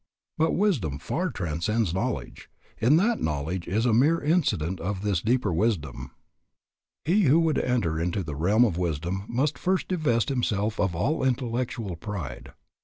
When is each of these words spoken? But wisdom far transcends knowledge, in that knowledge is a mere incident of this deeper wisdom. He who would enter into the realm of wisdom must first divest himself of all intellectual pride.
But 0.35 0.53
wisdom 0.53 0.97
far 0.97 1.29
transcends 1.29 1.93
knowledge, 1.93 2.49
in 2.79 2.97
that 2.97 3.21
knowledge 3.21 3.67
is 3.67 3.85
a 3.85 3.93
mere 3.93 4.19
incident 4.19 4.79
of 4.79 5.03
this 5.03 5.21
deeper 5.21 5.53
wisdom. 5.53 6.09
He 7.05 7.25
who 7.25 7.39
would 7.41 7.59
enter 7.59 7.99
into 7.99 8.23
the 8.23 8.35
realm 8.35 8.65
of 8.65 8.79
wisdom 8.79 9.25
must 9.27 9.59
first 9.59 9.87
divest 9.89 10.29
himself 10.29 10.79
of 10.79 10.95
all 10.95 11.23
intellectual 11.23 11.95
pride. 11.95 12.53